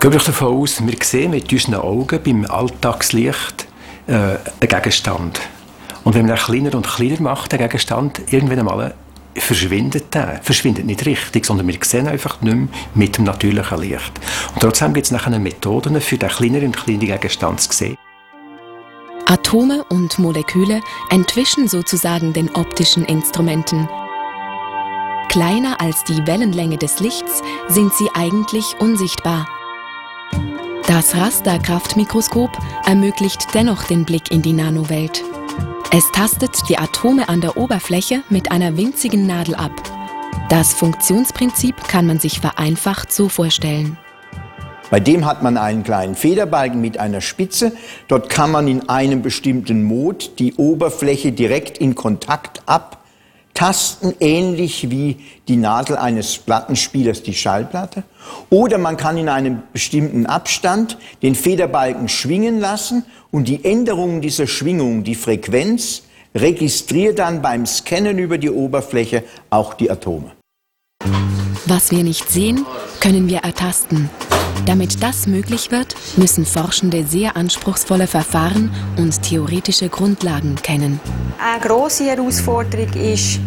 Gehen 0.00 0.12
wir 0.12 0.20
davon 0.20 0.48
aus, 0.48 0.86
wir 0.86 0.94
sehen 1.02 1.30
mit 1.30 1.50
unseren 1.50 1.76
Augen 1.76 2.20
beim 2.22 2.44
Alltagslicht 2.44 3.66
äh, 4.06 4.12
einen 4.12 4.38
Gegenstand. 4.60 5.40
Und 6.04 6.14
wenn 6.14 6.26
man 6.26 6.36
ihn 6.36 6.42
kleiner 6.42 6.74
und 6.74 6.86
kleiner 6.86 7.20
macht, 7.22 7.52
den 7.52 7.60
Gegenstand, 7.60 8.20
irgendwann 8.30 8.58
einmal 8.60 8.94
verschwindet 9.34 10.14
der. 10.14 10.40
Verschwindet 10.42 10.84
nicht 10.84 11.04
richtig, 11.06 11.46
sondern 11.46 11.66
wir 11.66 11.78
sehen 11.82 12.08
einfach 12.08 12.40
nicht 12.42 12.56
mehr 12.56 12.68
mit 12.94 13.16
dem 13.16 13.24
natürlichen 13.24 13.80
Licht. 13.80 14.12
Und 14.54 14.60
trotzdem 14.60 14.92
gibt 14.92 15.06
es 15.06 15.12
nachher 15.12 15.38
Methoden, 15.38 15.98
für 16.00 16.18
den 16.18 16.28
kleineren 16.28 16.66
und 16.66 16.76
kleineren 16.76 17.06
Gegenstand 17.06 17.60
zu 17.60 17.72
sehen. 17.72 17.96
Atome 19.26 19.82
und 19.88 20.18
Moleküle 20.18 20.82
entwischen 21.10 21.68
sozusagen 21.68 22.32
den 22.32 22.54
optischen 22.54 23.04
Instrumenten. 23.06 23.88
Kleiner 25.28 25.80
als 25.80 26.04
die 26.04 26.26
Wellenlänge 26.26 26.76
des 26.76 27.00
Lichts 27.00 27.42
sind 27.68 27.92
sie 27.94 28.08
eigentlich 28.14 28.76
unsichtbar. 28.78 29.46
Das 30.86 31.16
Rasterkraftmikroskop 31.16 32.50
ermöglicht 32.86 33.48
dennoch 33.54 33.84
den 33.84 34.04
Blick 34.04 34.30
in 34.30 34.40
die 34.40 34.52
Nanowelt. 34.52 35.24
Es 35.90 36.12
tastet 36.12 36.52
die 36.68 36.78
Atome 36.78 37.28
an 37.28 37.40
der 37.40 37.56
Oberfläche 37.56 38.22
mit 38.30 38.52
einer 38.52 38.76
winzigen 38.76 39.26
Nadel 39.26 39.56
ab. 39.56 39.72
Das 40.48 40.74
Funktionsprinzip 40.74 41.76
kann 41.88 42.06
man 42.06 42.20
sich 42.20 42.38
vereinfacht 42.38 43.12
so 43.12 43.28
vorstellen. 43.28 43.98
Bei 44.88 45.00
dem 45.00 45.26
hat 45.26 45.42
man 45.42 45.56
einen 45.56 45.82
kleinen 45.82 46.14
Federbalken 46.14 46.80
mit 46.80 47.00
einer 47.00 47.20
Spitze. 47.20 47.72
Dort 48.06 48.30
kann 48.30 48.52
man 48.52 48.68
in 48.68 48.88
einem 48.88 49.22
bestimmten 49.22 49.82
Mod 49.82 50.38
die 50.38 50.54
Oberfläche 50.54 51.32
direkt 51.32 51.78
in 51.78 51.96
Kontakt 51.96 52.62
abtasten, 52.66 53.05
ähnlich 54.20 54.90
wie 54.90 55.16
die 55.48 55.56
Nadel 55.56 55.96
eines 55.96 56.38
Plattenspielers 56.38 57.22
die 57.22 57.34
Schallplatte. 57.34 58.04
Oder 58.50 58.78
man 58.78 58.96
kann 58.96 59.16
in 59.16 59.28
einem 59.28 59.62
bestimmten 59.72 60.26
Abstand 60.26 60.98
den 61.22 61.34
Federbalken 61.34 62.08
schwingen 62.08 62.60
lassen 62.60 63.04
und 63.30 63.48
die 63.48 63.64
Änderung 63.64 64.20
dieser 64.20 64.46
Schwingung, 64.46 65.04
die 65.04 65.14
Frequenz, 65.14 66.02
registriert 66.34 67.18
dann 67.18 67.42
beim 67.42 67.66
Scannen 67.66 68.18
über 68.18 68.38
die 68.38 68.50
Oberfläche 68.50 69.24
auch 69.50 69.74
die 69.74 69.90
Atome. 69.90 70.32
Was 71.66 71.90
wir 71.90 72.04
nicht 72.04 72.30
sehen, 72.30 72.64
können 73.00 73.28
wir 73.28 73.38
ertasten. 73.38 74.10
Damit 74.64 75.02
das 75.02 75.26
möglich 75.26 75.70
wird, 75.70 75.94
müssen 76.16 76.46
Forschende 76.46 77.04
sehr 77.06 77.36
anspruchsvolle 77.36 78.06
Verfahren 78.06 78.70
und 78.96 79.22
theoretische 79.22 79.88
Grundlagen 79.88 80.56
kennen. 80.56 81.00
Eine 81.38 81.60
große 81.60 82.04
Herausforderung 82.04 82.92
ist, 82.94 83.38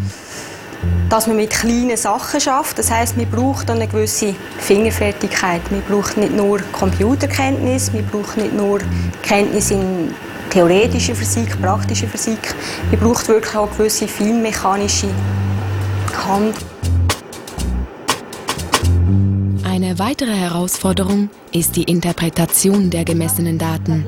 dass 1.10 1.28
man 1.28 1.38
mit 1.38 1.50
kleinen 1.50 1.98
Sachen 1.98 2.40
schafft. 2.40 2.78
Das 2.78 2.92
heißt, 2.92 3.18
man 3.18 3.30
braucht 3.30 3.70
eine 3.70 3.88
gewisse 3.88 4.36
Fingerfertigkeit. 4.60 5.62
Man 5.72 5.82
braucht 5.82 6.18
nicht 6.18 6.36
nur 6.36 6.60
Computerkenntnis, 6.72 7.92
man 7.92 8.06
braucht 8.06 8.38
nicht 8.38 8.54
nur 8.54 8.80
Kenntnis 9.24 9.72
in 9.72 10.14
theoretischer 10.50 11.16
Physik, 11.16 11.60
praktischer 11.62 12.08
Physik. 12.08 12.56
Man 12.92 13.00
braucht 13.00 13.28
wirklich 13.28 13.56
auch 13.56 13.70
gewisse 13.76 14.08
feinmechanische 14.08 15.08
Hand. 16.28 16.56
Eine 19.72 20.00
weitere 20.00 20.34
Herausforderung 20.34 21.30
ist 21.52 21.76
die 21.76 21.84
Interpretation 21.84 22.90
der 22.90 23.06
gemessenen 23.06 23.60
Daten. 23.60 24.04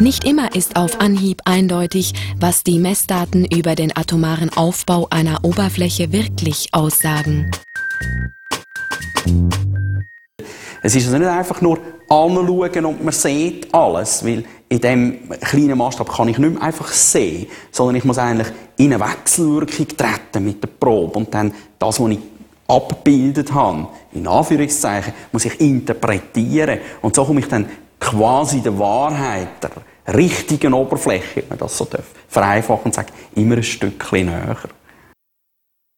Nicht 0.00 0.24
immer 0.24 0.54
ist 0.54 0.76
auf 0.76 1.00
Anhieb 1.00 1.40
eindeutig, 1.46 2.12
was 2.38 2.62
die 2.62 2.78
Messdaten 2.78 3.46
über 3.46 3.74
den 3.74 3.96
atomaren 3.96 4.50
Aufbau 4.50 5.06
einer 5.08 5.42
Oberfläche 5.46 6.12
wirklich 6.12 6.68
aussagen. 6.72 7.50
Es 10.82 10.94
ist 10.94 11.06
also 11.06 11.16
nicht 11.16 11.28
einfach 11.28 11.62
nur 11.62 11.78
anschauen 12.10 12.84
und 12.84 13.02
man 13.02 13.14
sieht 13.14 13.74
alles, 13.74 14.22
weil 14.26 14.44
in 14.68 14.78
diesem 14.78 15.30
kleinen 15.40 15.78
Maßstab 15.78 16.14
kann 16.14 16.28
ich 16.28 16.36
nicht 16.36 16.52
mehr 16.52 16.62
einfach 16.62 16.88
sehen, 16.88 17.46
sondern 17.70 17.96
ich 17.96 18.04
muss 18.04 18.18
eigentlich 18.18 18.48
in 18.76 18.92
eine 18.92 19.02
Wechselwirkung 19.02 19.88
treten 19.88 20.44
mit 20.44 20.62
der 20.62 20.68
Probe 20.68 21.18
und 21.18 21.32
dann 21.32 21.54
das, 21.78 21.98
was 21.98 22.10
ich 22.10 22.18
abgebildet 22.72 23.52
habe, 23.52 23.88
in 24.12 24.26
Anführungszeichen, 24.26 25.12
muss 25.30 25.44
ich 25.44 25.60
interpretieren. 25.60 26.78
Und 27.00 27.14
so 27.14 27.24
komme 27.24 27.40
ich 27.40 27.48
dann 27.48 27.66
quasi 28.00 28.60
der 28.60 28.78
Wahrheit, 28.78 29.48
der 29.62 30.14
richtigen 30.14 30.74
Oberfläche, 30.74 31.42
wenn 31.42 31.48
man 31.50 31.58
das 31.58 31.76
so 31.76 31.84
darf, 31.84 32.04
vereinfachen 32.28 32.86
und 32.86 32.94
sagen, 32.94 33.12
immer 33.34 33.56
ein 33.56 33.62
Stückchen 33.62 34.26
näher. 34.26 34.56